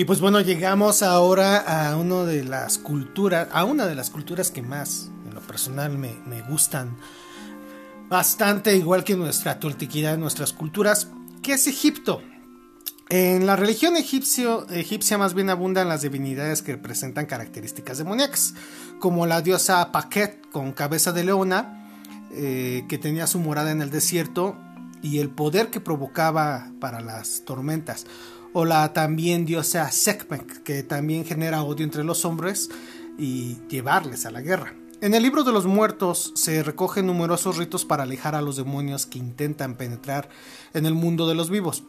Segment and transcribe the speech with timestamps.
[0.00, 4.50] Y pues bueno, llegamos ahora a una de las culturas, a una de las culturas
[4.50, 6.96] que más, en lo personal, me, gustan
[8.08, 11.08] bastante, igual que nuestra toltequidad, nuestras culturas,
[11.42, 12.22] que es Egipto.
[13.10, 18.54] En la religión egipcio, egipcia más bien abundan las divinidades que presentan características demoníacas,
[19.00, 21.90] como la diosa Paquet con cabeza de leona,
[22.30, 24.56] eh, que tenía su morada en el desierto
[25.02, 28.06] y el poder que provocaba para las tormentas,
[28.52, 32.68] o la también diosa Sekhmet, que también genera odio entre los hombres
[33.18, 34.74] y llevarles a la guerra.
[35.02, 39.06] En el libro de los muertos se recogen numerosos ritos para alejar a los demonios
[39.06, 40.28] que intentan penetrar
[40.74, 41.84] en el mundo de los vivos.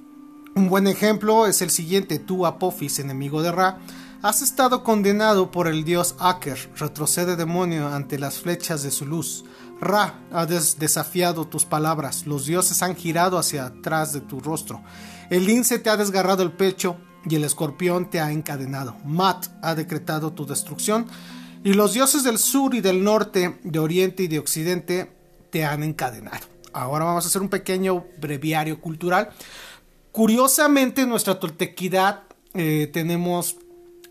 [0.56, 3.80] Un buen ejemplo es el siguiente, tú Apophis, enemigo de Ra,
[4.22, 9.44] has estado condenado por el dios Aker, retrocede demonio ante las flechas de su luz.
[9.80, 14.81] Ra ha desafiado tus palabras, los dioses han girado hacia atrás de tu rostro.
[15.32, 18.96] El lince te ha desgarrado el pecho y el escorpión te ha encadenado.
[19.04, 21.08] Mat ha decretado tu destrucción
[21.64, 25.12] y los dioses del sur y del norte, de oriente y de occidente
[25.50, 26.46] te han encadenado.
[26.72, 29.30] Ahora vamos a hacer un pequeño breviario cultural
[30.12, 33.56] Curiosamente, en nuestra toltequidad eh, tenemos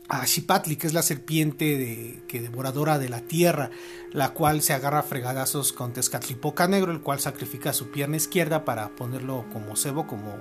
[0.08, 3.70] a Xipatli, que es la serpiente que devoradora de la tierra,
[4.10, 8.64] la cual se agarra a fregadazos con Tezcatlipoca Negro, el cual sacrifica su pierna izquierda
[8.64, 10.36] para ponerlo como cebo, como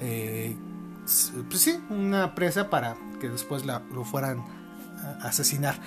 [0.00, 0.56] eh,
[1.48, 4.44] pues sí, una presa para que después lo fueran
[5.20, 5.80] a asesinar.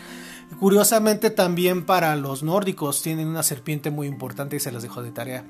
[0.59, 5.11] Curiosamente también para los nórdicos tienen una serpiente muy importante y se las dejo de
[5.11, 5.43] tarea.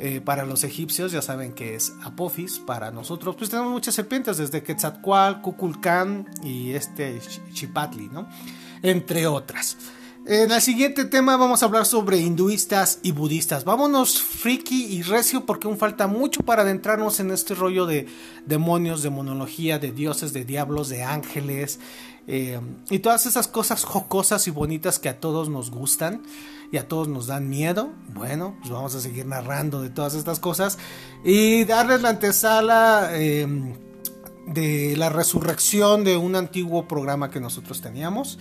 [0.00, 2.58] Eh, para los egipcios ya saben que es Apophis.
[2.58, 7.20] Para nosotros, pues tenemos muchas serpientes, desde Quetzalcoatl, Kukulcán y este
[7.52, 8.28] Chipatli, ¿no?
[8.82, 9.76] Entre otras.
[10.26, 13.66] En el siguiente tema vamos a hablar sobre hinduistas y budistas.
[13.66, 18.06] Vámonos friki y recio porque aún falta mucho para adentrarnos en este rollo de
[18.46, 21.78] demonios, de monología, de dioses, de diablos, de ángeles
[22.26, 22.58] eh,
[22.88, 26.22] y todas esas cosas jocosas y bonitas que a todos nos gustan
[26.72, 27.90] y a todos nos dan miedo.
[28.14, 30.78] Bueno, pues vamos a seguir narrando de todas estas cosas
[31.22, 33.46] y darles la antesala eh,
[34.46, 38.38] de la resurrección de un antiguo programa que nosotros teníamos.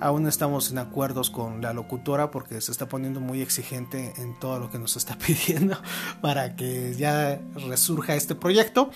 [0.00, 4.58] Aún estamos en acuerdos con la locutora porque se está poniendo muy exigente en todo
[4.58, 5.76] lo que nos está pidiendo
[6.20, 8.90] para que ya resurja este proyecto.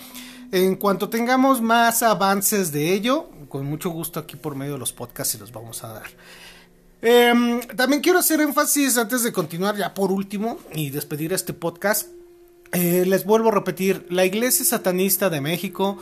[0.51, 4.93] En cuanto tengamos más avances de ello, con mucho gusto aquí por medio de los
[4.93, 6.07] podcasts y los vamos a dar.
[7.01, 12.09] Em, también quiero hacer énfasis antes de continuar ya por último y despedir este podcast.
[12.71, 15.97] Eh, les vuelvo a repetir, la Iglesia Satanista de México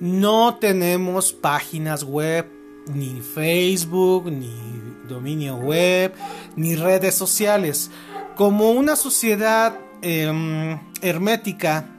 [0.00, 2.46] no tenemos páginas web,
[2.88, 4.52] ni Facebook, ni
[5.08, 6.12] dominio web,
[6.56, 7.90] ni redes sociales.
[8.36, 11.97] Como una sociedad em, hermética,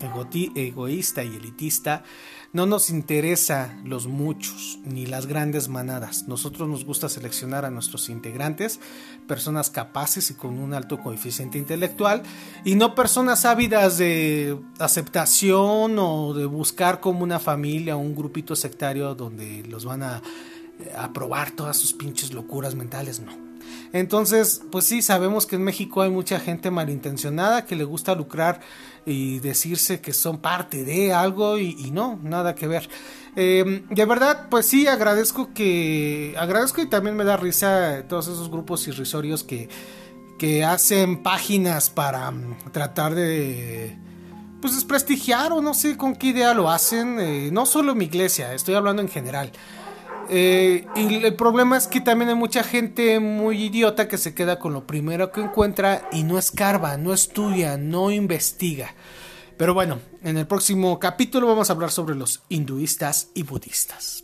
[0.00, 2.04] egoísta y elitista,
[2.52, 6.26] no nos interesa los muchos ni las grandes manadas.
[6.28, 8.80] Nosotros nos gusta seleccionar a nuestros integrantes,
[9.26, 12.22] personas capaces y con un alto coeficiente intelectual,
[12.64, 18.56] y no personas ávidas de aceptación o de buscar como una familia o un grupito
[18.56, 20.22] sectario donde los van a
[20.96, 23.45] aprobar todas sus pinches locuras mentales, no.
[23.92, 28.60] Entonces, pues sí, sabemos que en México hay mucha gente malintencionada que le gusta lucrar
[29.04, 32.88] y decirse que son parte de algo y, no, nada que ver.
[33.36, 38.50] Em, de verdad, pues sí, agradezco que, agradezco y también me da risa todos esos
[38.50, 39.68] grupos irrisorios que,
[40.38, 43.96] que hacen páginas para mm, tratar de
[44.60, 48.54] pues desprestigiar o no sé con qué idea lo hacen, eh, no solo mi iglesia,
[48.54, 49.52] estoy hablando en general.
[50.28, 54.58] Eh, y el problema es que también hay mucha gente muy idiota que se queda
[54.58, 58.94] con lo primero que encuentra y no escarba, no estudia, no investiga.
[59.56, 64.22] Pero bueno, en el próximo capítulo vamos a hablar sobre los hinduistas y budistas.